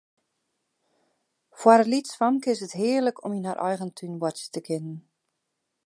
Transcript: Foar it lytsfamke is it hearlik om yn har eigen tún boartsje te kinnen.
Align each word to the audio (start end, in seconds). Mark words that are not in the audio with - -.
Foar 1.59 1.79
it 1.83 1.89
lytsfamke 1.91 2.47
is 2.53 2.61
it 2.65 2.77
hearlik 2.79 3.17
om 3.25 3.35
yn 3.37 3.47
har 3.49 3.63
eigen 3.67 3.91
tún 3.97 4.13
boartsje 4.21 4.49
te 4.51 4.61
kinnen. 4.67 4.97